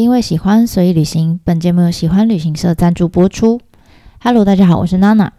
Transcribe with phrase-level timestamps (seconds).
[0.00, 1.38] 因为喜欢，所以旅行。
[1.44, 3.60] 本节目由喜欢旅行社赞助播出。
[4.18, 5.30] Hello，大家好，我是娜娜。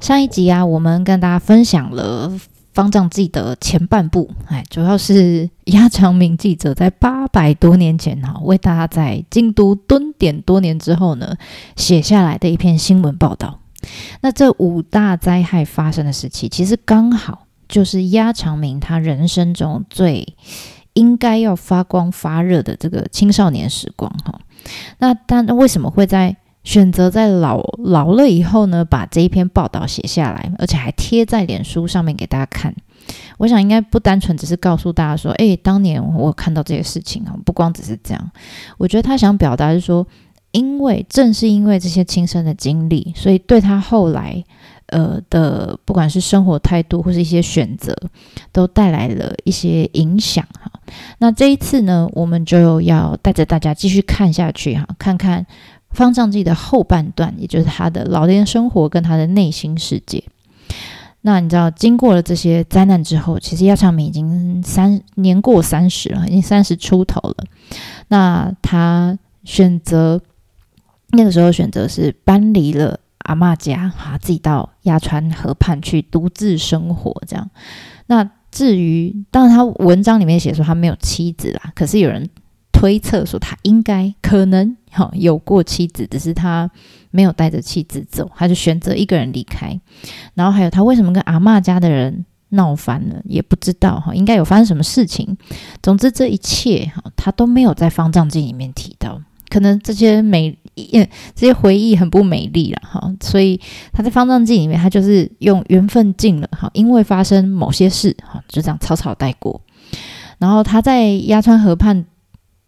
[0.00, 2.30] 上一集啊，我们跟大家分享了
[2.72, 11.36] 《方丈记》的前半部，哎，主要是鸭长明记者在八百多年前哈，为大家在京都蹲点多年之后呢，
[11.76, 13.60] 写下来的一篇新闻报道。
[14.22, 20.34] 那这五大灾害发生的时期，其实刚好就是鸭长明他人生中最。
[20.98, 24.40] 应该要发光发热的这个青少年时光哈，
[24.98, 32.74] 那但为什么会在选择在老老了以后呢，把这一篇报道写下来，而且还贴在脸书上面给大家看？
[33.38, 38.30] 我想应该不单纯只是告诉大家说，诶，当年我看到这些事情啊，不光只是这样。
[38.76, 40.04] 我觉得他想表达是说，
[40.50, 44.44] 因为正是因为这些亲身的经历，所以对他后来。
[44.88, 47.96] 呃的，不管是生活态度或是一些选择，
[48.52, 50.70] 都带来了一些影响哈。
[51.18, 55.46] 那这一次呢，我们就要带着大家继续看下去哈，看看
[55.90, 60.24] 方丈记的后半段，也就是他的老年生活跟他的内心世界。
[61.20, 67.44] 那你知道，经过了这些灾难之后，其实亚长明已经三年过三十了，已经三十出头了。
[68.08, 70.20] 那他选择
[71.10, 72.98] 那个时候选择是搬离了。
[73.28, 77.50] 阿妈家哈，自己到鸭川河畔去独自生活，这样。
[78.06, 82.26] 那至于，当然他文章里面写说他没有妻子啦，可是有人
[82.72, 86.70] 推测说他应该可能哈有过妻子，只是他
[87.10, 89.78] 没有带着妻子走，他就选择一个人离开。
[90.32, 95.36] 然后还有他为什么跟阿妈家的人闹翻了，也不知道哈，应该有发生什么事情。
[95.82, 100.58] 总之这一切哈，他都没有在方丈记里面提到，可能这些美。
[101.34, 103.60] 这些回忆很不美丽了哈，所以
[103.92, 109.60] 他在方丈记里面，他就是用缘分尽了哈，因为发生某些事哈，就这样草草带过。
[110.38, 112.04] 然后他在鸭川河畔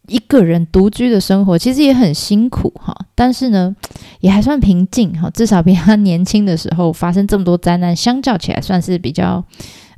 [0.09, 3.77] 一个人独居的生活，其实也很辛苦哈，但是呢，
[4.19, 9.44] 也还算平静哈，至少比他年轻的时候发生这么多灾难相较起来，算是比较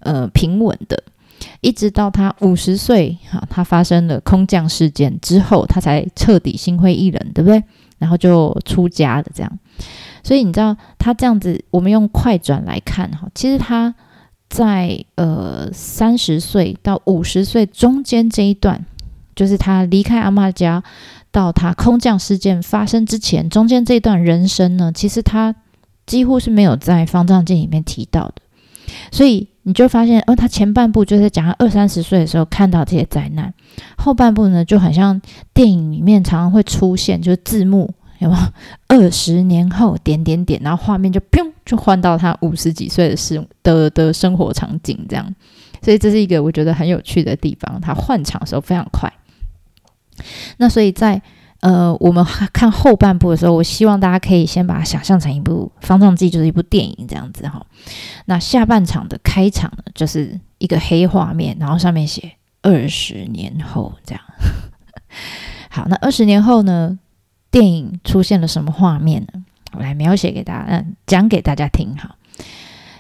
[0.01, 1.03] 呃平稳的。
[1.61, 7.63] 一直到他五十岁哈，他发生了空降事件之后，他才彻底心灰意冷，对不对？
[7.99, 9.59] 然后就出家了，这样，
[10.25, 13.95] 所以你知道他这样子，我们用快转来看哈，其实他
[14.49, 18.85] 在呃三十岁到五十岁中间这一段，
[19.37, 20.83] 就是他离开阿妈家
[21.31, 25.55] 到他空降事件发生之前，中间这段人生呢，其实他
[26.05, 28.35] 几乎是没有在方丈记里面提到的，
[29.13, 33.53] 所以你就发现，哦，他前半部就是讲他二三十岁的时候看到这些灾难。
[33.97, 35.21] 后半部呢，就很像
[35.55, 38.43] 电影里面常常会出现，就是字幕有没有？
[38.89, 45.35] 二十年后点点点，然后画面就砰就换到他五十几岁的生的的生活场景这样，
[45.81, 47.81] 所以这是一个我觉得很有趣的地方。
[47.81, 49.11] 他换场的时候非常快。
[50.59, 51.23] 那所以在
[51.63, 57.65] 呃我们看后半部的时候，我希望大家可以先把它想象成一部《方丈记》，就是一部电影这样子哈。
[58.27, 62.33] 那下半场的开场呢，就是一个黑画面，然后上面写。
[62.65, 64.23] 二十年后，这样
[65.69, 65.85] 好。
[65.89, 66.99] 那二十年后呢？
[67.51, 69.45] 电影出现了什么画面呢？
[69.73, 71.95] 我来描写给大家，嗯，讲给大家听。
[71.97, 72.15] 哈，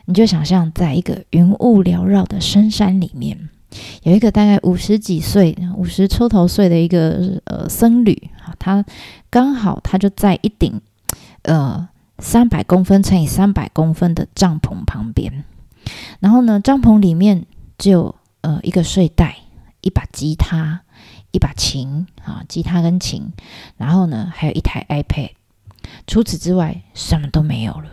[0.05, 3.49] 你就想象在一个云雾缭绕的深山里面，
[4.03, 8.85] 有一个大概五十几岁、五十出头岁的一个呃僧侣啊，他
[9.31, 10.81] 刚好他就在一顶
[11.43, 15.45] 呃三百公分乘以三百公分的帐篷旁边，
[16.21, 17.47] 然后呢，帐篷里面
[17.79, 19.37] 就呃一个睡袋。
[19.85, 20.83] 一把吉他，
[21.33, 23.33] 一把琴啊，吉他跟琴，
[23.77, 25.31] 然后呢，还有一台 iPad。
[26.07, 27.91] 除此之外，什么都没有了。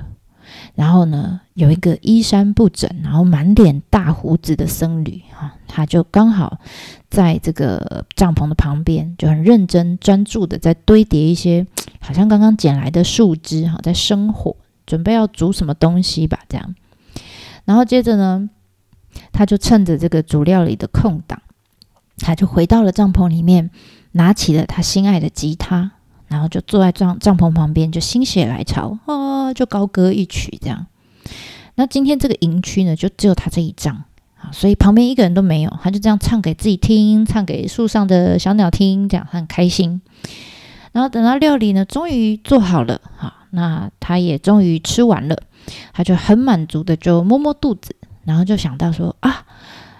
[0.79, 6.57] 然后呢，有一个衣衫不整，然后满脸大胡子的僧侣啊，他就刚好
[7.09, 11.67] 在这个帐篷的旁边，就很认真专注的在堆叠一些
[11.99, 16.73] 好像刚刚捡来的树枝哈，在生火，准备要煮什么东西吧，这样。
[17.65, 18.49] 然后接着呢，
[19.33, 21.41] 他就趁着这个煮料理的空档。
[22.21, 23.69] 他就回到了帐篷里面，
[24.13, 25.91] 拿起了他心爱的吉他，
[26.29, 30.85] 然后就坐在帐帐篷旁边，就心血来潮啊，就高歌一曲这样。
[31.75, 34.05] 那今天这个营区呢，就只有他这一张
[34.37, 40.01] 啊，所以旁边一个人都没有，他就这样唱给自己听，唱给树上的小鸟听，这样很开心。
[40.93, 45.37] 然后等到料理呢，终于做好了，哈，那他也终于吃完了，
[45.93, 49.45] 他就很满足的就摸摸肚子，然后就想到说啊。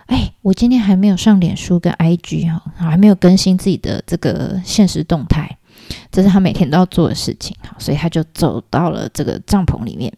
[0.08, 5.59] 哎，我今天还没有上脸书跟 IG 哈，还没有更新自己的这个现实动态，
[6.12, 10.12] 这是他每天都要做的事情哈，所以他就走到了这个帐篷里面，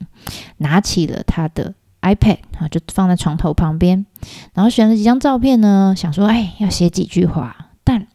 [0.57, 4.06] 拿起了他的 iPad 啊，就放在床头旁边，
[4.53, 8.07] 然后选了几张照片呢，想说哎要写几句话，但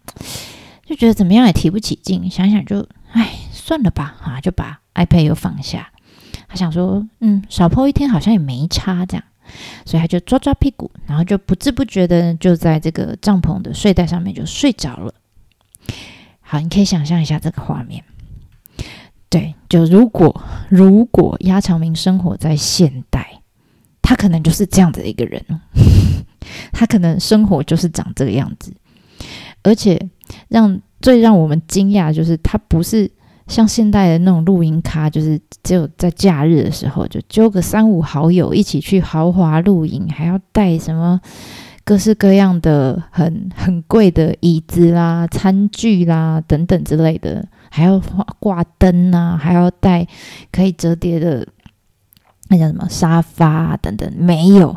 [0.84, 5.90] 就觉得怎么样也提不起劲，想想就哎算了吧，啊，就把 iPad 又放下。
[6.48, 9.24] 他想说，嗯，少泡一天好像也没差，这样，
[9.84, 15.12] 所以他就抓抓屁股，然后就不知不觉的就在这个帐篷的睡袋上面就睡着了。
[16.48, 18.04] 好，你可以想象一下这个画面。
[19.28, 23.42] 对，就如果如果鸭长明生活在现代，
[24.00, 25.44] 他可能就是这样的一个人
[26.72, 28.72] 他可能生活就是长这个样子，
[29.64, 30.00] 而且
[30.46, 33.10] 让最让我们惊讶就是他不是
[33.48, 41.20] 像现代的那种露营咖，就是只有在假日的时候就揪个三五好友一起去豪华露营，还要带什么
[41.86, 47.46] 各式各样的很很贵的椅子啦、餐具啦等等之类的。
[47.70, 48.02] 还要
[48.40, 50.04] 挂灯啊，还要带
[50.50, 51.46] 可以折叠的
[52.48, 54.76] 那叫什么沙发等等，没有，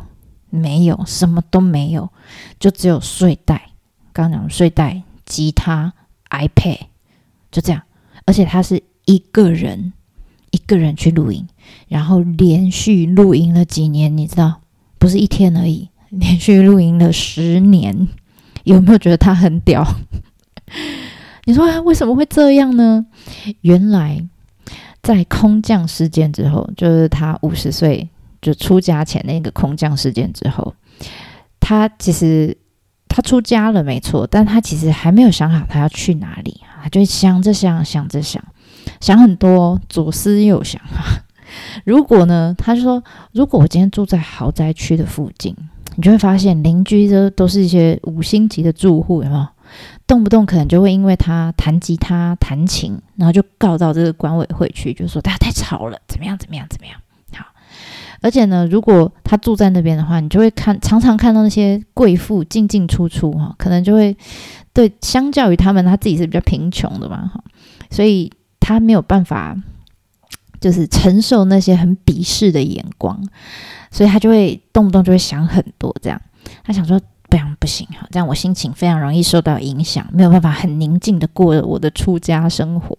[0.51, 2.11] 没有，什么都没有，
[2.59, 3.71] 就只有睡袋。
[4.13, 5.91] 刚刚讲睡袋、吉他、
[6.29, 6.79] iPad，
[7.51, 7.81] 就这样。
[8.25, 9.94] 而且他是一个人，
[10.51, 11.47] 一个人去露营，
[11.88, 14.61] 然后连续露营了几年，你知道，
[15.00, 18.07] 不是一天而已，连续露营了十年。
[18.63, 19.85] 有没有觉得他很屌？
[21.45, 23.06] 你说为什么会这样呢？
[23.61, 24.23] 原来
[25.01, 28.07] 在空降事件之后，就是他五十岁
[28.41, 30.75] 就出家前那个空降事件之后，
[31.59, 32.56] 他其实
[33.07, 38.44] 他出家了没错，但他其实还没有想好他要去哪里，他就想着想想着想
[39.00, 41.23] 想很多，左思右想啊。
[41.83, 45.56] 如果呢，他就说如果我今天住在豪宅区的附近，
[45.99, 49.45] 你就会发现邻居都都是一些五星级的住户，有没有？
[50.07, 56.37] 动不动可能就会因为他弹吉他、弹琴，然后就告到这个管委会去，就说他太吵了，怎么样？
[56.37, 56.65] 怎么样？
[56.69, 56.95] 怎么样？
[57.33, 57.45] 好，
[58.21, 64.15] 而且呢，如果他住在那边的话，你就会看常常看到那些贵妇进进出出哈，可能就会
[64.71, 67.43] 对，相较于他们，他自己是比较贫穷的嘛哈，
[67.89, 68.31] 所以
[68.61, 69.53] 他没有办法
[70.61, 73.21] 就是承受那些很鄙视的眼光，
[73.91, 76.21] 所以他就会动不动就会想很多，这样
[76.63, 77.00] 他想说。
[77.31, 82.97] 不然不行哈，这样我心情非常容易受到影响，没有办法很宁静的过我的出家生活，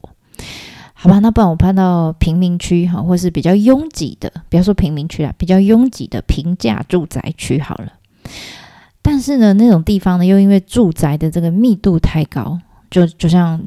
[0.95, 1.19] 好吧？
[1.19, 7.93] 那不然我搬到贫民区哈，或是比较拥挤的，不要说贫民区啦，比较拥挤的平价住宅区好了。
[9.03, 12.57] 但是呢，那种地方呢，又因为住宅的这个密度太高，
[12.89, 13.61] 就就像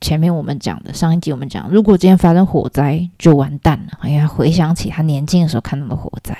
[0.00, 3.98] 前面我们讲的，上一集我们讲，如果今天发生火灾，就完蛋了。
[4.00, 6.36] 哎呀，回想起他年轻的时候看到的火灾，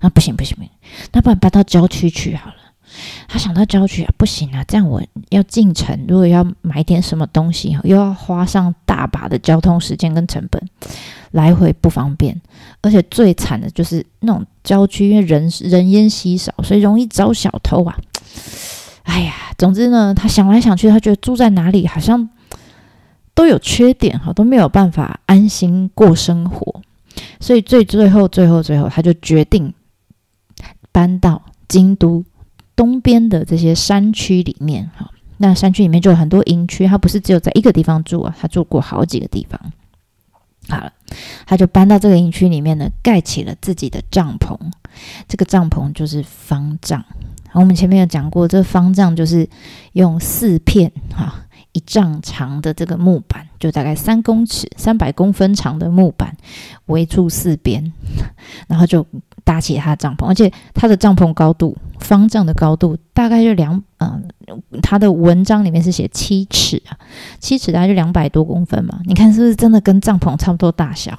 [0.00, 0.70] 那不行不行不行，
[1.12, 2.56] 那不然搬到郊区去好了。
[3.26, 10.62] 他想到郊区啊，不行啊，这样我要进城，如果要买点什么东西，又要花上大把的交通时间跟成本，
[11.30, 12.38] 来回不方便。
[12.82, 17.96] 而且最惨的就是那种郊区，因为人人烟稀少，所以容易招小偷啊。
[19.04, 22.28] 哎呀，总之呢，他想来想去，他觉得住在哪里好像
[23.34, 26.82] 都有缺点哈，都没有办法安心过生活。
[27.40, 29.72] 所以最最后最后最后，他就决定
[30.90, 32.24] 搬到京都。
[32.74, 39.60] 东边的这些山区里面，哈，那山区里面就有很多营区，他不是只有在一个地方住啊，他住过好几个地方。
[40.68, 40.90] 好了，
[41.44, 44.58] 他就搬到这个营区里面呢，盖起了自己的帐篷。
[45.28, 47.04] 这个帐篷就是方帐。
[47.52, 49.46] 我们前面有讲过，这方帐就是
[49.92, 56.36] 用四片哈一丈长的这个木板，就大概三公尺、三百公分长的木板
[56.86, 57.92] 围住四边，
[58.68, 59.06] 然后就。
[59.44, 64.22] 搭起他的帐篷，而且他的帐篷高度，方丈的高度大概就两，嗯，
[64.80, 66.94] 他的文章里面是写七尺啊，
[67.40, 71.18] 七尺大概就两百多公分嘛，你看是不是真的跟帐篷差不多大小？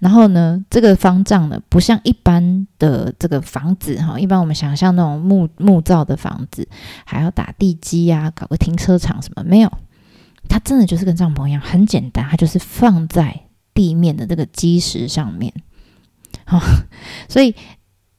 [0.00, 6.68] 然后呢，这个方丈呢，不像一般的这个房子哈，一般我们想象那种木木造的房子，
[7.04, 9.72] 还要打地基啊，搞个停车场什么，没有，
[10.48, 13.40] 它真的就是跟帐篷一样，很简单，它就是放在
[13.74, 15.52] 地面的这个基石上面。
[16.44, 16.60] 好，
[17.28, 17.54] 所以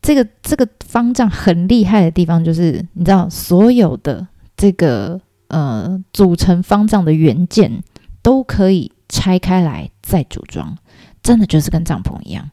[0.02, 7.82] 这个这个方丈很厉害的地方，就是你知道，所有的这个呃组成方丈的原件
[8.22, 10.78] 都可以拆开来再组装，
[11.24, 12.50] 真的就是跟帐篷一样。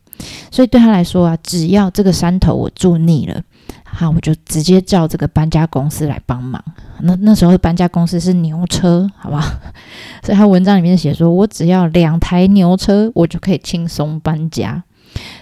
[0.50, 3.42] 所以对他来说啊，只要这个山头我住腻了，
[3.84, 6.62] 好，我就直接叫这个搬家公司来帮忙。
[7.00, 9.46] 那那时候搬家公司是牛车，好不好？
[10.24, 14.82] 所以他文章里面写说，我只要两台牛车，我就可以轻松搬家。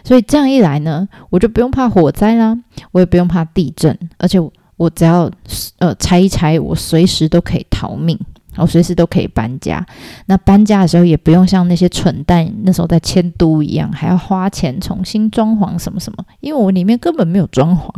[0.02, 2.57] 所以这样一来呢，我就不用怕火灾啦，
[2.90, 4.40] 我也不用怕地震，而且
[4.76, 5.31] 我只要
[5.78, 8.19] 呃拆一拆，我随时都可以逃命，
[8.56, 9.84] 我随时都可以搬家。
[10.26, 17.90] 那搬家的时候也不用像那些蠢蛋那时候在迁都一样，还要花钱重新装潢什么什么，因为我里面根本没有装潢。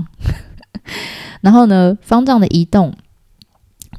[1.40, 2.94] 然后呢，方丈的移动。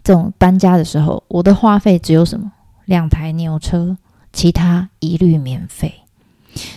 [0.04, 2.50] 这种搬家的时候，我的花费只有什么
[2.86, 3.98] 两台牛车，
[4.32, 5.94] 其他一律免费。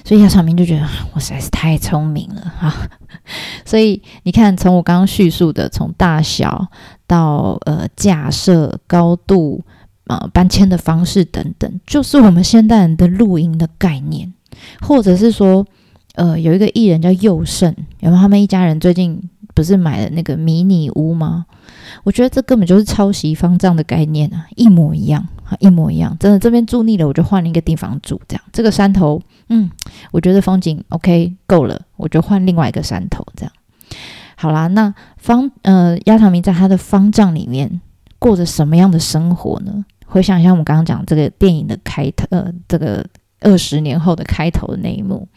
[0.04, 0.84] 所以姚小明就觉得
[1.14, 2.74] 我实在是太聪明了哈。
[3.64, 6.66] 所以你看，从我刚刚叙述的，从大小
[7.10, 9.64] 到呃架设高度。
[10.06, 14.32] 呃，搬迁的方式等等，就是我们现代人的露营的概念，
[14.80, 15.64] 或者是说，
[16.16, 18.20] 呃，有一个艺人叫佑胜，有没有？
[18.20, 19.22] 他们一家人最近
[19.54, 21.46] 不是买了那个迷你屋吗？
[22.02, 26.16] 我觉得这根本就是抄袭方丈的概念啊，一模一样啊，一模一样。
[26.18, 28.20] 真的，这边住腻了，我就换了一个地方住。
[28.26, 29.70] 这样，这个山头，嗯，
[30.10, 33.24] 我觉得风景 OK 够了，我就换另外一个山头。
[33.36, 33.52] 这样，
[34.40, 37.78] 好啦，那方呃，亚长明在他的方丈里面
[38.18, 39.84] 过着什么样的生活呢？
[40.06, 43.04] 回想一下，我们刚刚讲这个电影的开头，呃，这个
[43.40, 45.28] 二十年后的开头的那一幕。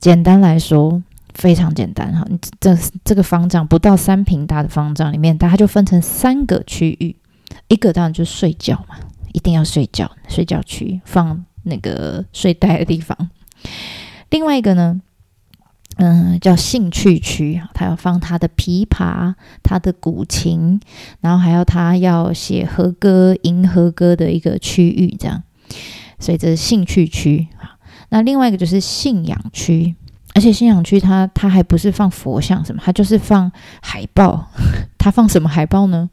[0.00, 1.00] 简单来说，
[1.34, 2.26] 非常简单哈。
[2.58, 7.14] 这这个方丈不到三平大的方丈里面，大家就分成三个区域。
[7.68, 8.96] 一个当然就是睡觉嘛，
[9.34, 13.16] 一定要睡觉，睡觉区放那个睡袋的地方。
[14.30, 15.00] 另外一个呢？
[15.96, 20.78] 嗯，叫兴趣区，他要放他的琵琶、他的古琴，
[21.20, 25.42] 然后还要他要写和歌、吟和歌的一个区域，这样。
[26.18, 27.76] 所以这是兴趣区啊。
[28.10, 29.94] 那另外一个就是信仰区，
[30.34, 33.50] 而且信仰区它它还不是放佛像什么，它就是放
[33.80, 34.48] 海报。
[34.98, 36.10] 它放什么海报呢？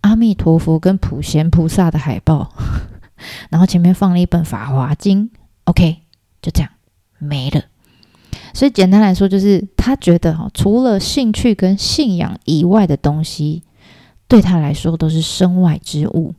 [0.00, 2.52] 阿弥陀佛跟普贤菩萨的海报，
[3.50, 5.28] 然后前面放了一本《法华经》。
[5.64, 5.96] OK，
[6.40, 6.70] 就这样
[7.18, 7.62] 没了。
[8.56, 13.62] 所以简单来说，就是他觉得哈，除了兴趣跟信仰以外的东西，
[14.26, 16.34] 对他来说都是身外之物，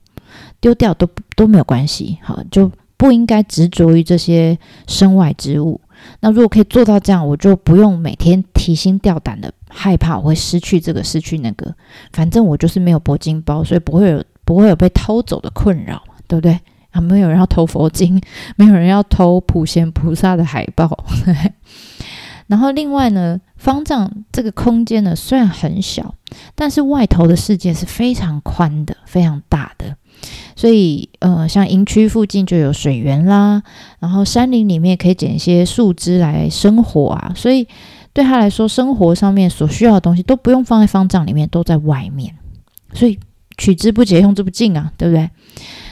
[0.59, 4.57] 丢掉都都没有关系，好就不应该执着于这些
[4.87, 5.79] 身外之物。
[6.21, 11.71] 那如果可以做到这样，我就不用每天提心吊胆的害怕我会失去这个失去那个，
[12.13, 16.59] 反正我就是没有铂金包，所以不会有不会有被偷走的困扰，对不对？
[16.89, 18.19] 啊，没有人要偷佛经，
[18.57, 21.05] 没有人要偷普贤菩萨的海报。
[22.47, 26.15] 然后另外呢，方丈这个空间呢虽然很小，
[26.55, 29.95] 但是外头的世界是非常宽的、非常大的。
[30.55, 33.61] 所以呃，像营区附近就有水源啦，
[33.99, 37.31] 然后山林里面可以捡一些树枝来生火啊。
[37.35, 37.67] 所以
[38.13, 42.33] 对他来说，生活上面所需要的东西都不用放在方丈里面，都在外面。
[42.93, 43.19] 所以
[43.57, 45.29] 取之不竭，用之不尽啊，对不对？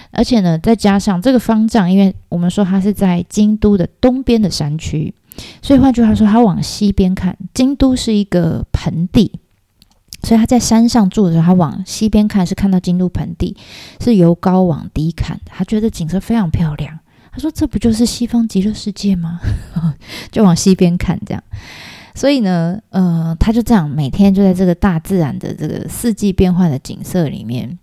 [0.09, 5.13] 而且呢，再加上这个方丈，因为我们说它是在京都的东边的山区。
[5.61, 9.31] 所以换句话说，他往西边看，京都是一个盆地，
[10.23, 13.55] 所以他在山上住的时候，他往西边看是看到京都盆地，
[13.99, 16.99] 是由高往低看，他觉得景色非常漂亮。
[17.31, 19.39] 他说：“这不就是西方极乐世界吗？”
[20.31, 21.43] 就往西边看，这样。
[22.13, 27.77] 所以呢，呃，他就这样每天就在这个大自然的这个四季变换的景色里面。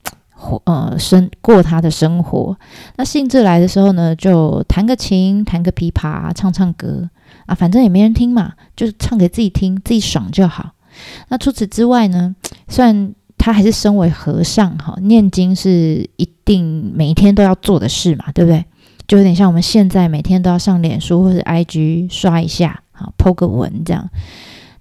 [0.44, 2.58] 活呃生过他的生活，
[2.96, 7.08] 那兴致来的时候呢，就弹个琴，弹个琵琶，唱唱歌
[7.54, 10.72] 反正也没人听嘛，就是唱给自己听，自己爽就好。
[11.28, 12.34] 那除此之外呢，
[12.68, 18.64] 虽然他还是身为和尚哈，念经是一定每一天都要做的事嘛，对不对？
[19.06, 24.08] 就有点像我们现在每天都要上脸书或者 IG 刷一下，好剖个文这样。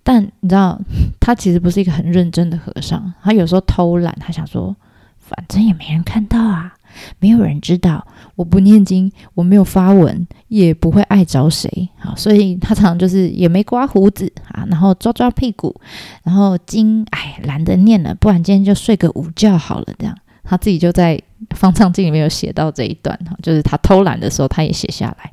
[0.04, 0.80] 但你知道，
[1.20, 4.76] 他其实不是一个很认真的和尚，他有时候偷懒，他想说。
[5.24, 6.74] 反正也没人看到啊，
[7.20, 8.06] 没有人知道
[8.42, 11.88] 我不念经，我没有发文，也不会碍着谁。
[12.00, 15.80] 好，所以他常常就是也没刮胡子啊，然后抓抓屁股，
[16.24, 19.86] 然后经哎懒得念了，不然今天就睡个午觉好了。
[20.00, 21.22] 这样他自己就在
[21.52, 25.32] 方丈经里面有写到这一段哈，就是他偷懒的时候，他也写下来，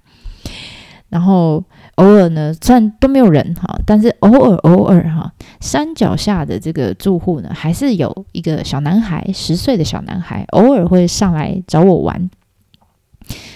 [1.09, 1.65] 然后。
[1.99, 12.31] 偶尔呢，虽然都没有人哈，但是偶尔偶尔哈，山脚下的这个住户呢，还是有一个小男孩，十岁的小男孩，偶尔会上来找我玩。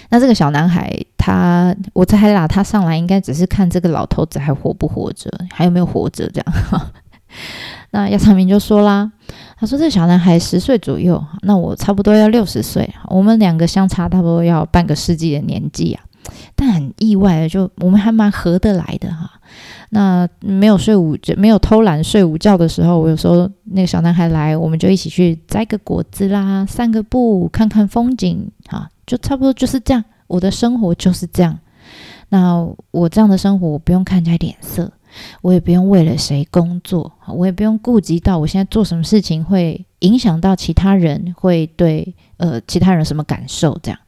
[0.09, 6.91] 那这个小男孩，他我猜啦，他上来应该只是看这个老头子还活不活着，还有没有活着这样。
[7.91, 9.11] 那亚长明就说啦，
[9.57, 16.03] 他说这小男孩十岁左右，那我差不多要六十岁，我们两个相差差不多要半个世纪的年纪啊。
[16.55, 19.29] 但很意外的，就我们还蛮合得来的哈。
[19.89, 30.03] 那没有睡午觉，没有偷懒睡午觉的时候，我有时候那个小男孩来，我们就一起去摘个果子啦，散个步，看看风景，哈，就差不多就是这样。
[30.27, 31.59] 我的生活就是这样。
[32.29, 34.91] 那我这样的生活，我不用看人家脸色，
[35.41, 43.99] 我也不用为了谁工作，我也不用顾及到我现在做什么事情会影响到其他人，会对呃其他人什么感受这样。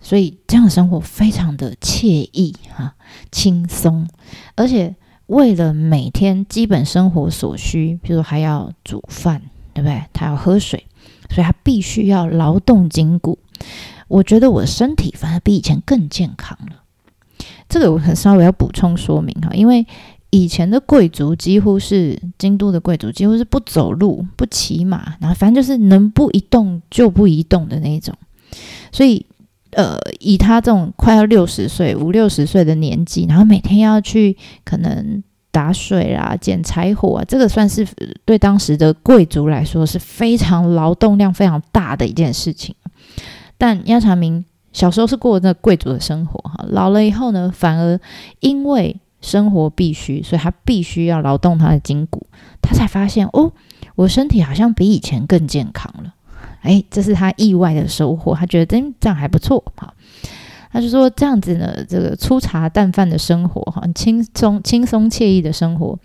[0.00, 2.94] 所以这样的生活非常的惬意哈，
[3.30, 4.08] 轻松，
[4.56, 4.96] 而且
[5.26, 9.42] 为了每天基本生活所需，比如还要煮饭，
[9.74, 10.02] 对不对？
[10.12, 10.84] 他要喝水，
[11.30, 13.38] 所以他必须要劳动筋骨。
[14.08, 16.82] 我觉得我的身体反而比以前更健康了。
[17.68, 19.84] 这个我很稍微要补充说明哈，因为
[20.30, 28.14] 以前的贵族几乎是京都的贵族，几乎是不走路、不骑马，然后反正就是能不移动就不移动的那一种。
[28.92, 29.26] 所以，
[29.70, 37.86] 呃，以他这种快要六十岁、五六十岁的年纪，然后每天要去可能打水啦、捡柴火啊，这个算是
[38.24, 42.74] 对当时的贵族来说是非常劳动量非常大的一件事情。
[43.58, 47.98] 但鸭长明小时候是过那贵族的生活，哈，老了以后呢，反而
[48.40, 52.26] 因为生活必须，所以他必须要劳动他的筋骨，
[52.60, 53.50] 他才发现哦，
[53.94, 56.14] 我身体好像比以前更健康了，
[56.60, 59.94] 哎，这是他意外的收获，他觉得真这样还不错，哈，
[60.70, 65.98] 他就说这样子呢，这个粗茶淡饭的生活，哈，轻松轻松惬意的生活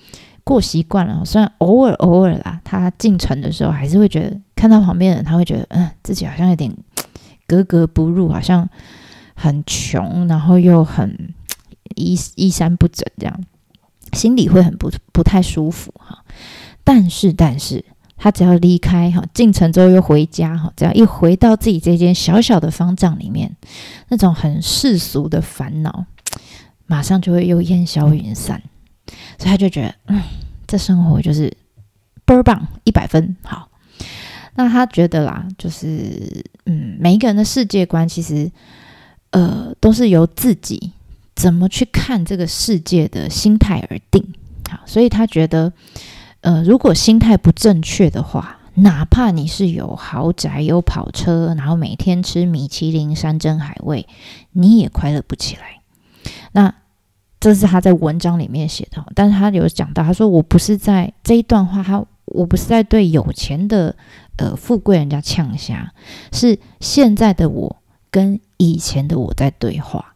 [0.45, 6.73] 过习惯了，虽然偶尔偶尔啦，他进城的时候还是会觉得看到旁边人，他会觉得嗯，自己好像有点。
[7.51, 8.69] 格格不入，好像
[9.35, 11.33] 很穷，然后又很
[11.95, 13.43] 衣衣衫不整，这样
[14.13, 16.23] 心里会很不不太舒服哈。
[16.85, 17.83] 但是，但是
[18.15, 23.57] 他只要离开哈，进城之后又回家哈，只要一回到自己这间小小的方丈里面，
[24.07, 26.05] 那种很世俗的烦恼，
[26.87, 28.61] 马上就会又烟消云散。
[29.37, 30.21] 所以他就觉得，嗯，
[30.65, 31.51] 这生活就是
[32.23, 33.67] 倍儿棒，一百分好。
[34.55, 38.51] 那他觉得啦，就是嗯，每一个人的世界观其实，
[39.31, 40.91] 呃，都是由自己
[41.35, 44.33] 怎么去看这个世界的心态而定。
[44.69, 45.73] 好，所以他觉得，
[46.41, 54.07] 呃，如果心态不正确的话，哪怕你是有豪宅、有跑车，然后每天吃米其林山珍海味，
[54.51, 55.81] 你也快乐不起来。
[56.53, 56.73] 那
[57.39, 63.95] 这是他在文章里面写的，但是他有讲到，他说我不是在这一段话，他我不是在对有钱的。
[64.37, 65.93] 呃，富贵人家呛下，
[66.31, 67.75] 是现在的我
[68.09, 70.15] 跟以前的我在对话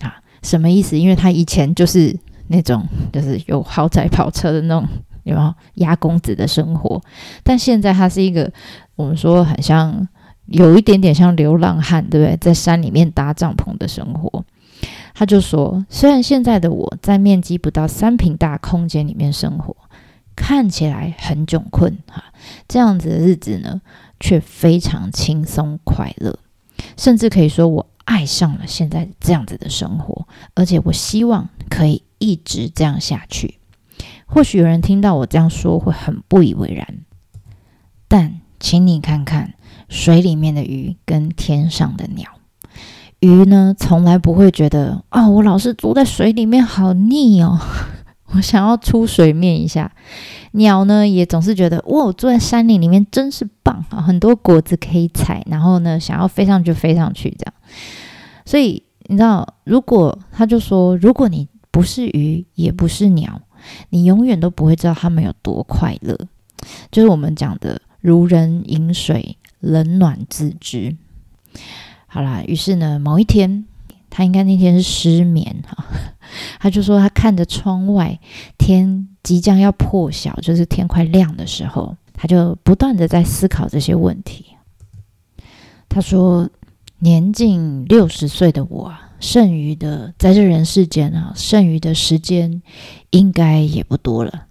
[0.00, 0.20] 啊？
[0.42, 0.98] 什么意思？
[0.98, 2.14] 因为他以前就是
[2.48, 4.86] 那种，就是有豪宅跑车的那种，
[5.22, 7.00] 有没有压公子的生活？
[7.42, 8.52] 但现在他是一个，
[8.96, 10.06] 我们说很像，
[10.46, 12.36] 有一点点像流浪汉，对不对？
[12.36, 14.44] 在山里面搭帐篷的生活。
[15.14, 19.74] 他就说，虽然现在的我在面积不到三平大空间里面生活。
[20.36, 22.24] 看起来很窘困哈，
[22.68, 23.80] 这样子的日子呢，
[24.18, 26.38] 却非常轻松快乐，
[26.96, 33.58] 甚至可以说我爱上了现在这样子的生活，而且我希望可以一直这样下去。
[34.26, 36.98] 或许有人听到我这样说会很不以为然，
[38.08, 39.54] 但请你看看
[39.88, 42.28] 水里面的鱼跟天上的鸟，
[43.20, 47.60] 鱼呢从来不会觉得啊，我老是住在水里面好腻哦。
[48.34, 49.90] 我想要出水面一下，
[50.52, 57.54] 鸟呢也总是觉得哇，我住在山林里面真是棒啊，很多果子可以采，然后呢想要飞上就飞上去这样。
[58.44, 63.40] 所以你知道，如果他就说，如果你不是鱼，也不是鸟，
[63.90, 66.18] 你永远都不会知道他们有多快乐。
[66.90, 70.96] 就是我们讲的如人饮水，冷暖自知。
[72.06, 73.66] 好啦，于是呢，某一天。
[74.16, 75.84] 他应该那天是失眠哈，
[76.60, 78.20] 他就说他看着窗外，
[78.56, 84.46] 天即将要破晓，就是天快亮的时候，他就不断的在思考这些问题。
[85.88, 86.48] 他说，
[87.00, 92.62] 年近六十岁的我，剩余的在这人世间啊，剩余的时间
[93.10, 94.46] 应该也不多了。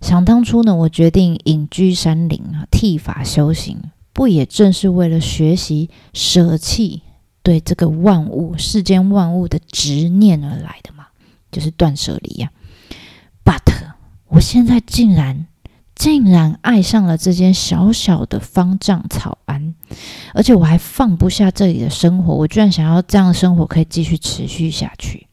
[0.00, 3.78] 想当初呢，我决定隐居山林啊，剃发修行，
[4.12, 7.02] 不也正是为了学习舍弃？
[7.42, 11.06] 对这个万物、世间万物的执念而来的嘛，
[11.50, 12.50] 就是断舍离呀。
[13.44, 13.62] But
[14.28, 15.46] 我现在竟然
[15.94, 19.74] 竟然爱上了这间小小的方丈草庵，
[20.34, 25.26] 而且我还放不下这里的生活，我居然想要这样的生活可以继续持续下去。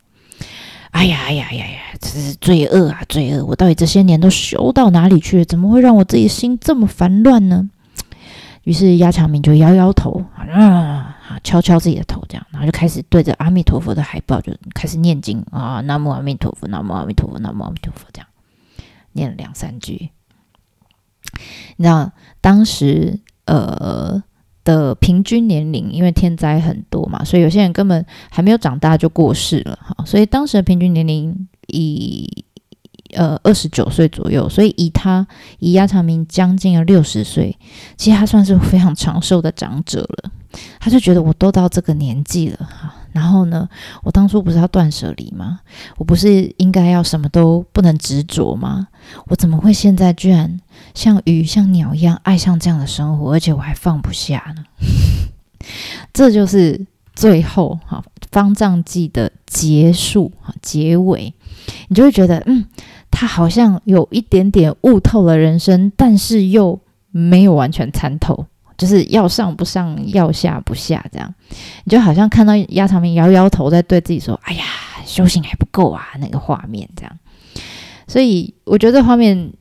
[0.92, 3.44] 哎呀哎呀呀呀，这是罪恶啊罪恶！
[3.46, 5.46] 我到底这些年都修到哪里去了？
[5.46, 7.70] 怎么会让我自己心这么烦乱呢？
[8.64, 11.15] 于是压强明就摇摇头啊。
[11.28, 18.28] 啊，敲敲自己的头，这样，然后就开始对着阿弥陀佛的海报就开始念经啊，南无阿弥陀佛，南无阿弥陀佛，南无阿弥陀佛，这样
[19.14, 20.12] 念了两三句。
[21.78, 22.12] 你知道
[22.42, 24.24] 当时呃
[24.64, 32.46] 的平均年龄，因为天灾很多嘛，所以有些人根本还没有长大就过世了哈，所以当时的平均年龄以
[33.16, 37.58] 呃二十九岁左右，所以以他以鸭长明将近了六十岁，
[37.98, 40.32] 其实他算是非常长寿的长者了。
[40.80, 43.68] 他就觉得我都到这个年纪了哈，然后呢，
[44.04, 45.60] 我当初不是要断舍离吗？
[45.98, 48.88] 我不是应该要什么都不能执着吗？
[49.28, 50.60] 我怎么会现在居然
[50.94, 54.66] 像鱼像鸟一样爱上这样的生活，而且我还放不下呢？
[56.14, 61.34] 这就是最后哈方丈记的结束哈结尾，
[61.88, 62.66] 你就会觉得嗯，
[63.10, 66.80] 他好像有一点点悟透了人生，但是又
[67.12, 68.46] 没有完全参透。
[68.78, 71.34] 就是要上不上，要下不下，这样
[71.86, 74.64] 你就好像看到鸭长明摇摇头，在对自己说：“哎呀，
[75.06, 77.20] 修行还不够啊！”那个画面这样，
[78.08, 79.52] 所以我觉得这画面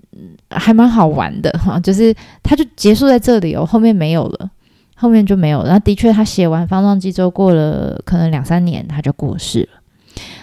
[0.50, 1.78] 还蛮好玩的 哈。
[1.78, 4.50] 就是他就结束在这里哦，后面没有了，
[4.96, 5.62] 后面就没有。
[5.64, 9.80] 那的确，他写完《方丈记》之后，过了可能两三年，他就过世了。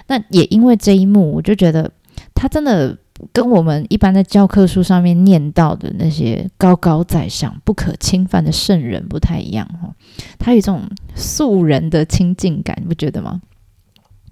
[0.08, 1.92] 那也因为这一幕，我就觉得
[2.34, 2.98] 他真的。
[3.34, 9.94] 跟我们一般在教科书上面念到的那些高高在上、不可侵犯的圣人不太一样哈，
[10.40, 10.82] 他有一种
[11.16, 13.42] 素人的亲近感，你不觉得吗？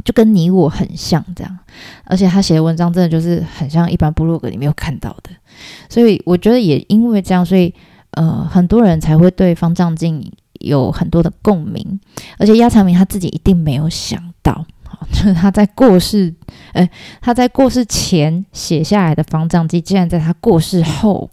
[0.05, 1.59] 就跟你我很像这样，
[2.05, 5.29] 而且他写的文章真的就是很像一般部落格里面有看到的，
[5.89, 7.73] 所以我觉得也因为这样，所以
[8.11, 11.99] 呃很多人才会对方丈进有很多的共鸣，
[12.37, 14.65] 而且压长明他自己一定没有想到。
[15.11, 16.33] 就是他在过世，
[16.73, 16.89] 哎，
[17.21, 21.29] 他在过世前写下来的方丈记，竟然在他过世后，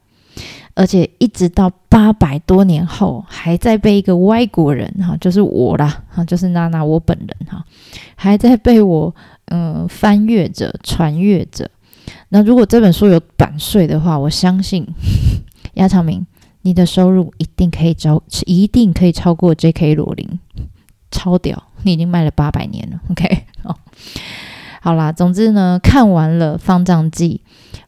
[0.74, 7.64] 而且一直到八百多年后，还在被一个外国人哈，就是我啦，哈，就是娜娜我本人哈，
[8.14, 9.14] 还在被我
[9.46, 11.70] 嗯翻阅着、传阅着。
[12.28, 14.86] 那如果这本书有版税的话，我相信
[15.74, 16.26] 鸭长明，
[16.62, 19.94] 你的收入一定可以超，一定可以超过 J.K.
[19.94, 20.38] 罗琳，
[21.10, 21.62] 超屌。
[21.86, 23.44] 你已经卖了八百年了，OK？
[23.62, 23.78] 好，
[24.82, 25.12] 好啦。
[25.12, 27.40] 总之呢，看完了《方丈记》，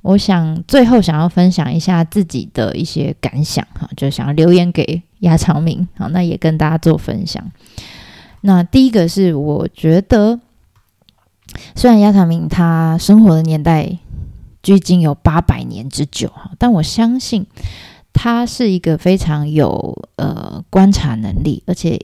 [0.02, 7.44] 我想最后想要分享一下自己的一些感想哈，就想要留言给亚长明，好，那也跟大家做分享。
[8.42, 10.38] 那第一个是，我觉得
[11.74, 13.98] 虽然亚长明他生活的年代
[14.62, 17.44] 距今有八百年之久哈，但我相信
[18.12, 22.00] 他是一个非常有呃观察能力，而且。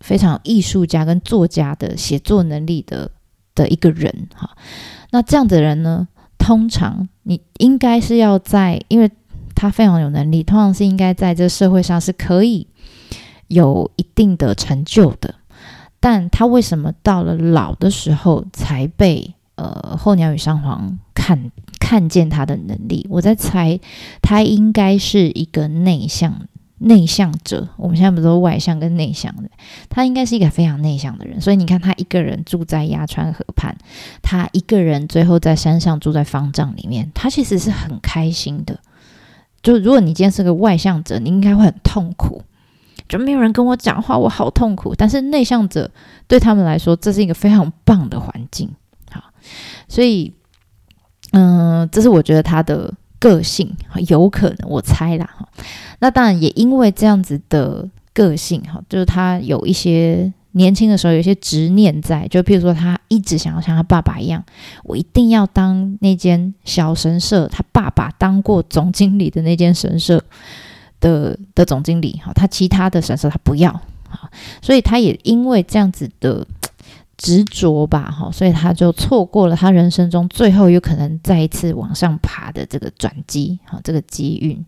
[0.00, 3.10] 非常艺术家跟作家的写作能力的
[3.54, 4.56] 的一个人哈，
[5.10, 6.06] 那这样的人呢，
[6.38, 9.10] 通常你应该是要在，因为
[9.54, 12.66] 他非常有能力，通常是应该在这社会上是可以
[13.48, 15.34] 有一定的成就的。
[15.98, 23.06] 但他为什么到了老的时候才被呃候鸟与上皇看看见他的能力？
[23.08, 23.80] 我在猜，
[24.20, 26.46] 他应该是一个内向。
[26.78, 29.48] 内向者，我们现在不是外向跟内向的，
[29.88, 33.74] 他应该是一个非常内向的人，所以你看他一个人住在鸭川河畔，
[34.20, 38.78] 他一个人最后在山上住在方丈里面，他其实是很开心的。
[39.62, 42.42] 就如果你今天是个外向者，你应该会很痛苦，
[43.08, 44.94] 就没有人跟我讲话，我好痛苦。
[44.94, 45.90] 但是内向者
[46.28, 48.70] 对他们来说，这是一个非常棒的环境。
[49.10, 49.22] 好，
[49.88, 50.34] 所以，
[51.32, 52.92] 嗯，这是我觉得他的。
[53.26, 55.48] 个性有可能，我猜啦哈。
[55.98, 64.44] 那当然也因为这样子的个性哈，就是他有一些年轻的时候有一些执念在，就譬如说他一直想要像他爸爸一样，
[64.84, 70.22] 我一定要当那间小神社他爸爸当过总经理的那间神社
[71.00, 73.72] 的的总经理哈，他其他的神社他不要
[74.08, 74.30] 哈，
[74.62, 76.46] 所以他也因为这样子的。
[77.16, 84.62] 执着吧，哈，所以他就错过了他人生中最后有可能再一次往上爬的这个转机，哈，这个机遇。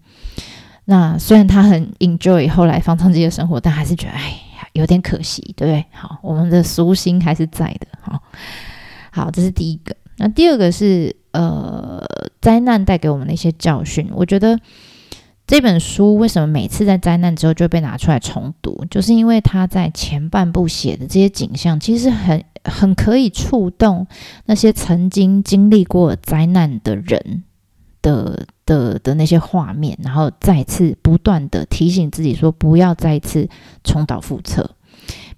[0.87, 4.41] 那虽然他很 enjoy 后来方丈记的生活，但还是觉得哎，
[4.73, 5.85] 有点可惜，对不对？
[5.93, 8.21] 好，我们的俗心还是在的，哈。
[9.11, 9.95] 好，这是第一个。
[10.17, 12.03] 那第二个是呃，
[12.41, 14.09] 灾难带给我们的一些教训。
[14.15, 14.59] 我觉得。
[15.49, 18.85] 这本书为什么每次在灾难之后就被拿出来重读？
[18.91, 24.07] 就是因为他在前半部写的这些景象，其实很很可以触动
[24.45, 27.45] 那些曾经经历过灾难的人
[28.03, 33.49] 的的的那些画面，然后再次不断的提醒自己说，不要再次
[33.83, 34.77] 重蹈覆辙。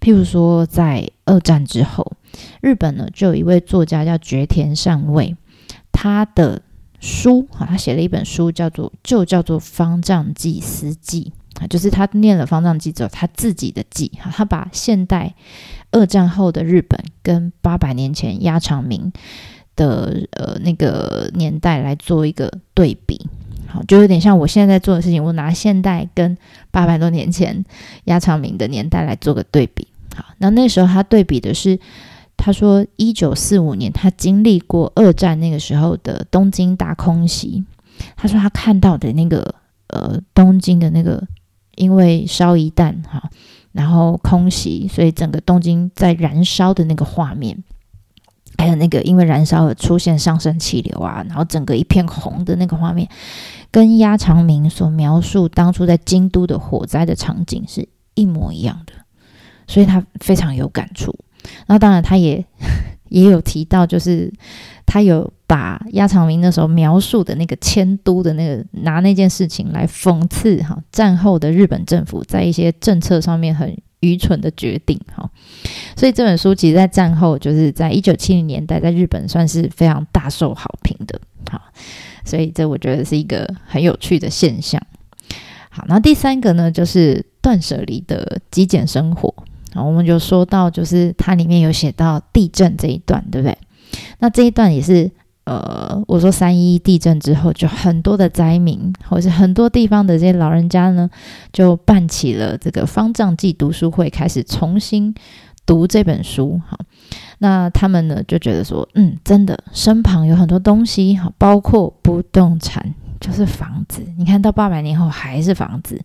[0.01, 2.17] 譬如说，在二战之后，
[2.61, 5.37] 日本呢就有一位作家叫绝田善卫，
[5.93, 6.63] 他的。
[7.01, 15.35] 书哈，他写了一本书，叫做就叫做《方丈记思记》啊，就是他念了《方丈记》之后，他自己的记哈，他把现代
[15.91, 19.11] 二战后的日本跟八百年前鸭长明
[19.77, 23.27] 的呃那个年代来做一个对比，
[23.67, 26.37] 好，就有点像我现在在做的事情，我拿现代跟
[26.71, 27.65] 八百多年前
[28.05, 31.79] 鸭长明的年代来做个对比，好，那那时候他对比的是。
[32.43, 37.63] 他说，一九四五年，他经历过二战那个时候的东京大空袭。
[38.17, 39.55] 他说，他看到的那个
[39.89, 41.23] 呃，东京的那个
[41.75, 43.31] 因为烧一弹哈
[43.73, 47.63] 然后空袭，所以整个东京在燃烧的那个画面，
[48.57, 53.07] 还有那个因为燃烧而出现上升气流啊，然后整个一片红的那个画面，
[53.71, 58.95] 跟鸭长明所描述当初在京都的火灾的场景是一模一样的，
[59.67, 61.15] 所以他非常有感触。
[61.67, 62.45] 那当然，他也
[63.09, 64.33] 也有提到，就是
[64.87, 75.29] 他有把鸭长明那时候描述的那个迁都的那个拿那件事情来讽刺哈战后的日本政府在一些政策上面很愚蠢的决定哈。
[75.97, 81.21] 所以这本书其实，在战后就是在一九七零年代，在日本算是非常大受好评的。
[81.51, 81.61] 哈，
[82.25, 84.81] 所以这我觉得是一个很有趣的现象。
[85.69, 89.35] 好，那第三个呢，就是断舍离的极简生活。
[89.73, 93.57] 然后我们就说到，就是它里面有写到地震这一段，对不对？
[94.19, 95.11] 那这一段也是，
[95.45, 101.09] 呃，我说三一地震之后，就很多的灾民，或者是很多地方的这些老人家呢，
[101.53, 105.15] 就办起了这个方丈记读书会，开始重新
[105.67, 106.61] 读这本书。
[106.69, 106.79] 哈，
[107.39, 114.03] 那他们呢就觉得说，嗯，真的，身旁有很多东西，哈，包括不动产，就是房子。
[114.19, 116.01] 你看到八百年后还是房子。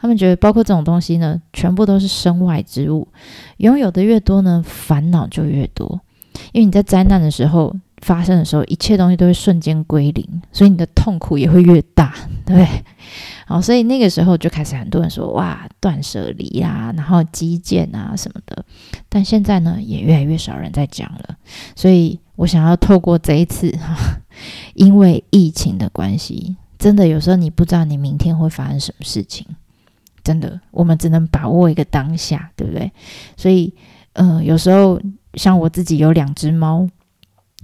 [0.00, 3.08] 他们觉得，包括这种东西呢，全部都是身外之物。
[3.58, 6.00] 拥有的越多呢，烦恼就越多。
[6.52, 12.84] 因为你在灾难的时候发生的时候，一切东西都会瞬间归零，所以你的痛苦也会越大， 对不对？
[13.46, 18.62] 好，所以那个时候就开始很多人说：“哇，断舍离啊，然后基建啊什么的。”
[19.08, 21.36] 但现在呢，也越来越少人在讲了。
[21.74, 23.72] 所以我想要透过这一次，
[24.74, 29.46] 因为疫情的关系，真的有时候你不知道你明天会发生什么事情。
[30.26, 32.90] 真的，我们只能把握一个当下，对不对？
[33.36, 33.72] 所以，
[34.14, 35.00] 呃，有时候
[35.34, 36.84] 像我自己有两只猫，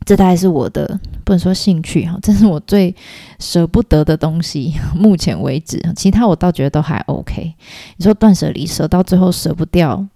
[0.04, 2.94] 这大概是我的不能说兴趣哈，这是我最
[3.40, 4.74] 舍不得的东西。
[4.94, 7.52] 目前为止，其他我倒觉得都还 OK。
[7.96, 10.06] 你说断舍离，舍到最后舍不掉，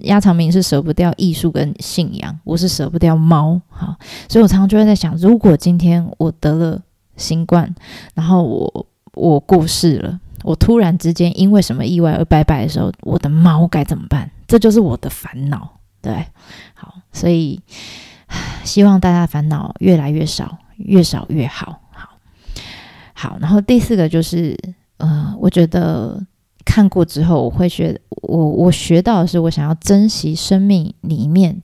[0.00, 3.96] 鸭长明是舍不掉艺术跟信仰，我是舍不掉猫哈。
[4.28, 6.82] 所以我常常就会在想，如果今天我得了
[7.16, 7.74] 新冠，
[8.12, 10.20] 然后我我过世了。
[10.44, 14.30] 我突然之间因为什么意外而拜拜的时候，我的猫该怎么办？
[14.46, 16.26] 这就是我的烦恼，对，
[16.74, 17.58] 好，所以
[18.62, 22.10] 希望大家烦恼越来越少，越少越好，好，
[23.14, 23.38] 好。
[23.40, 24.54] 然后第四个就是，
[24.98, 26.22] 呃，我觉得
[26.62, 31.62] 看过之后，我会学我我学到的是，我想要珍惜生命里面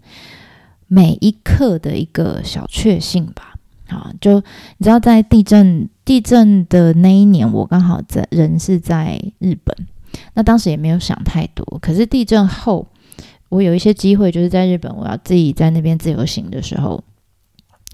[0.88, 3.54] 每一刻的一个小确幸吧。
[3.88, 4.38] 好，就
[4.78, 9.86] 你知道，在地震地震的那一年，我刚好在人是在日本，
[10.34, 11.64] 那当时也没有想太多。
[11.80, 12.84] 可是地震后，
[13.48, 17.04] 我有一些机会，就是在日本，我要自己在那边自由行的时候，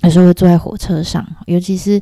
[0.03, 2.01] 有时候会坐在火车上，尤其是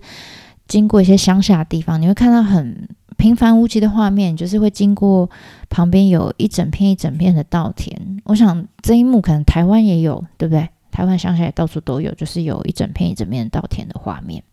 [0.68, 5.28] 经过一些乡下地方，你会看到很平凡无奇的画面，就是会经过
[5.68, 8.22] 旁边有一整片一整片的稻田。
[8.22, 10.68] 我想这一幕可能台湾也有，对不对？
[10.92, 14.44] 台湾乡下也到处都有，就是有一整片一整片稻田的画面，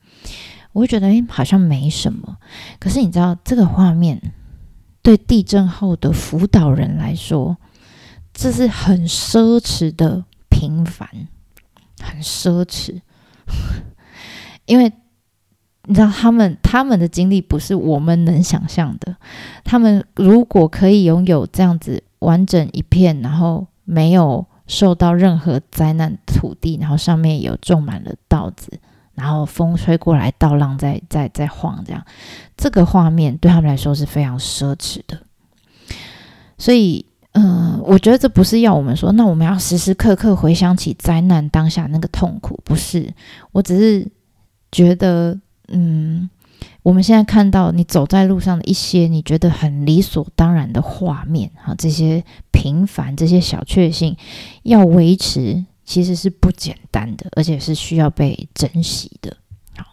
[0.74, 2.38] 我会觉得诶，好像没什么。
[2.80, 4.22] 可是你知道，这个画面
[5.02, 7.58] 对地震后的辅导人来说，
[8.34, 11.08] 这是很奢侈的平凡，
[12.02, 13.02] 很奢侈。
[14.66, 14.92] 因为
[15.84, 19.16] 你知道，他们他们的经历不是我们能想象的。
[19.64, 24.46] 他们如果可以拥有这样子完整一片，然后没有。
[24.68, 28.80] 受到任何灾难土地，然后上面有种满了稻子，
[29.22, 32.04] 然后风吹过来，倒浪在在在晃，这样
[32.58, 35.20] 这个画面对他们来说是非常奢侈的。
[36.58, 43.14] 所以，嗯，我觉得这不是要我们说，那我们要时时刻刻回想起灾难当下那个痛苦，不是。
[43.52, 44.12] 我只是
[44.72, 46.28] 觉得，嗯。
[46.84, 54.18] 我们现在看到你走在路上的一些你觉得很理所当然的画面，哈，这些平凡、这些小确幸，
[54.64, 59.36] 要维持其实是不简单的，而且是需要被珍惜的。
[59.76, 59.86] 好，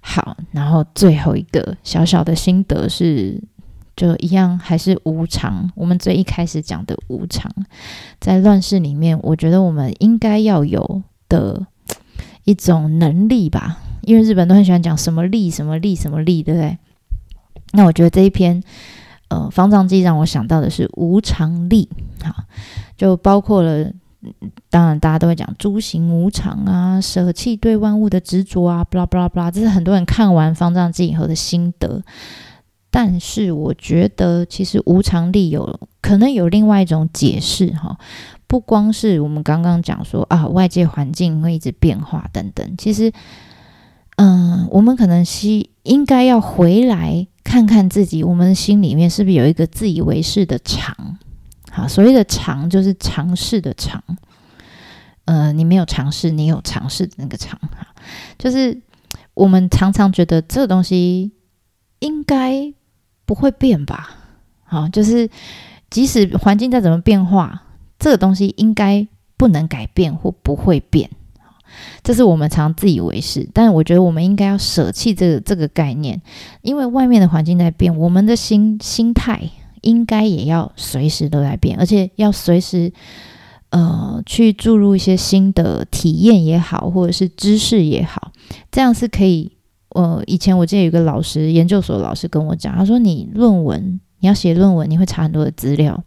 [0.00, 3.42] 好，然后最后一个小小的心得是，
[3.96, 5.70] 就一样还是无常。
[5.74, 7.50] 我们最一开始讲的无常，
[8.20, 11.66] 在乱世里面，我觉得我们应该要有的
[12.44, 13.80] 一种能力吧。
[14.02, 16.76] 因为日本都很喜欢讲什么力什么力什么力，对不对？
[17.72, 18.62] 那我觉得这一篇
[19.28, 21.88] 呃方丈记让我想到的是无常力，
[22.22, 22.44] 好，
[22.98, 23.90] 就包括了，
[24.70, 32.02] 当然大家都会讲诸行无常啊，舍弃对万物的执着啊，巴拉巴拉巴拉，这是很多人看完方丈记以后的心得。
[32.90, 37.98] 但是我觉得其实无常力有可能有另外一种解释哈，
[38.46, 43.12] 不光是我们刚刚讲说啊外界环境会一直变化等等，其实。
[44.16, 51.18] 嗯，我们可能是应该要回来看看自己，我们心里面是不是有一个自以为是的常？
[51.74, 54.00] 好，所谓的尝就是尝试的尝。
[55.24, 57.88] 呃，你没有尝试，你有尝试的那个尝哈，
[58.38, 58.80] 就是
[59.32, 61.32] 我们常常觉得这个东西
[61.98, 62.72] 应该
[63.24, 64.10] 不会变吧？
[64.62, 65.28] 好，就是
[65.90, 67.64] 即使环境再怎么变化，
[67.98, 71.10] 这个东西应该不能改变或不会变。
[72.04, 76.22] 这是我们常自以为是，但我觉得我们应该要舍弃这个这个概念，
[76.62, 79.50] 因为外面的环境在变，我们的心心态
[79.84, 82.92] 应该也要随时都在变，而且要随时。
[83.70, 88.30] 呃，去注入一些新的体验也好，或者是知识也好，
[88.70, 89.50] 这样是可以。
[89.88, 96.04] 呃，以前我记得有个老师，研究所老师跟我讲，他说：“你论文，你要写论文，你会查很多的资料。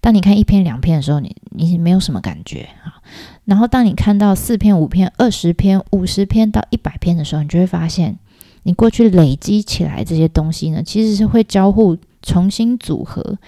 [0.00, 3.02] 当你看一篇两篇的时候，你你没有什么感觉啊。
[3.44, 8.16] 然后当你看到四篇、五篇、二十篇、五十篇到一百篇的时候，你就会发现，
[8.62, 13.38] 你过去累积起来这些东西呢，其实是会交互、重新组合。”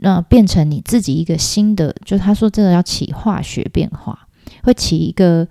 [0.00, 4.28] 那变成你自己一个新的，就他说这个要起化学变化，
[4.62, 5.48] 会起一个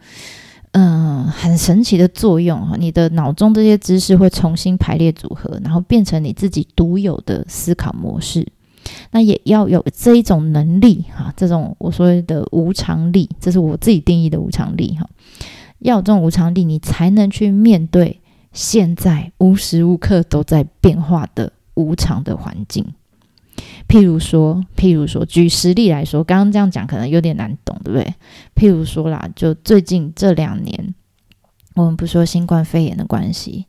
[0.73, 2.75] 嗯很神奇的作用哈。
[2.77, 8.47] 你的脑中这些知识会重新排列组合，然后变成你自己独有的思考模式。
[9.09, 15.09] 那也要有这一种能力哈，这种我所谓的无常力，这是我自己定义的无常力哈。
[15.79, 18.21] 要有这种无常力，你才能去面对
[18.53, 22.85] 现在无时无刻都在变化的无常的环境。
[23.87, 28.13] 譬如说，譬如说，举实例来说，刚刚这样讲可能有点难懂，对不对？
[28.55, 30.93] 譬如说啦，就最近这两年，
[31.75, 33.65] 我们不说新冠肺炎的关系，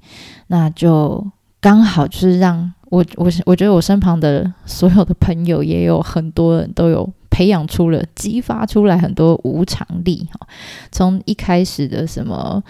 [0.48, 1.24] 那就
[1.60, 10.48] 刚好就是让我我我觉得我身旁的所有的朋友也有很多人都有培养出了、激发出来很多无常力哈。
[10.90, 12.64] 从一开始的什么。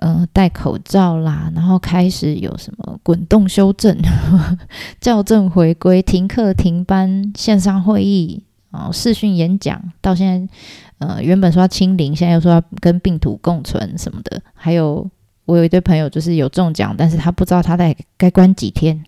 [0.00, 3.96] 嗯，戴口罩啦，然后开始有什么滚动修正、
[5.02, 10.54] 校正回归、停课停班、线上会议啊、视讯演讲，到现在，
[10.98, 14.40] 呃，原本说要清零，现在又说要跟病毒共存什么的。
[14.54, 15.04] 还有，
[15.46, 19.02] 我有一堆朋友就是有中奖，但是他不知道他在该关几天，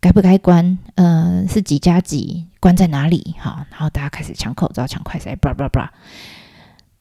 [0.00, 3.36] 该不该关，呃，是几加几，关在哪里？
[3.38, 5.92] 哈，然后大家开始抢口罩、抢快筛，叭叭叭。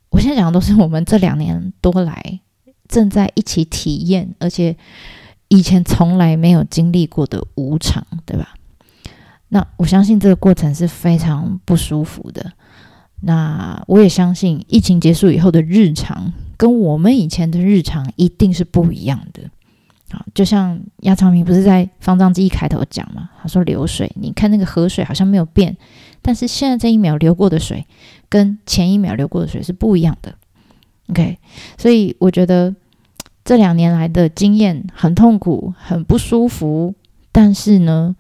[0.10, 2.41] 我现在讲的都是我们这两年多来。
[2.93, 4.77] 正在一起体验，而且
[5.47, 8.53] 以前从来没有经历过的无常，对吧？
[9.49, 12.53] 那我相信这个过程是非常不舒服的。
[13.21, 19.41] 那我也相信疫情结束以后的日常，跟我们以前的日常一定是不一样的。
[20.12, 25.75] 好，就像亚长明不是在方丈记一开头讲嘛，他说流水，你看那个河水好像没有变，
[26.21, 27.88] 但是现在这一秒流过的水，
[28.29, 30.36] 跟前一秒流过的水是不一样的。
[31.08, 31.38] OK，
[31.77, 32.73] 所以我觉得
[33.45, 36.93] 这两年来的经验很痛苦、很不舒服，
[37.32, 38.15] 但是呢，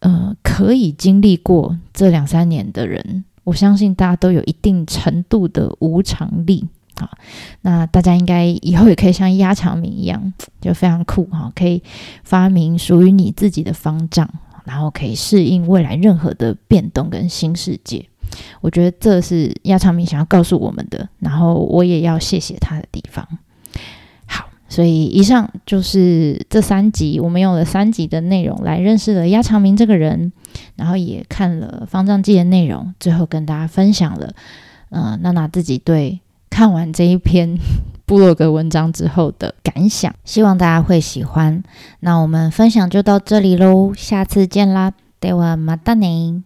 [0.00, 7.08] 呃，可以经历过这两三年的人，我相信大家都有一定程度的无常力啊。
[7.62, 11.80] 那大家应该以后也可以像压长明一样，就非常酷哈，可以
[12.24, 14.28] 发明属于你自己的方丈，
[14.64, 18.04] 然后可以适应未来任何的变动跟新世界。
[18.60, 23.26] 我觉得这是亚长明想要告诉我们的，然后我也要谢谢他的地方。
[24.74, 30.32] 所以以上就是这三集，我们用了三集的内容来认识了鸭长明这个人，
[30.74, 34.32] 然后也看了方丈记的内容，最后跟大家分享了，
[34.90, 36.18] 嗯，娜娜自己对
[36.50, 37.56] 看完这一篇
[38.04, 41.62] 部落格文章之后的感想，希望大家会喜欢。
[42.00, 46.42] 那我们分享就到这里喽，下次见啦，对我马达宁。